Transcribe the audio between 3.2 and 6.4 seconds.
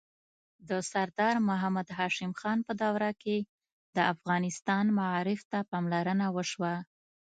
کې د افغانستان معارف ته پاملرنه